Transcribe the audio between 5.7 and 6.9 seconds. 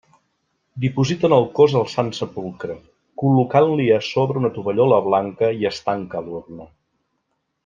es tanca l'urna.